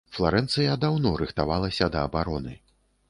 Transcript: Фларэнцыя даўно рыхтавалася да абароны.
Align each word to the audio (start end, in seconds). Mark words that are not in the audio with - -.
Фларэнцыя 0.15 0.77
даўно 0.85 1.11
рыхтавалася 1.23 1.91
да 1.97 2.07
абароны. 2.11 2.57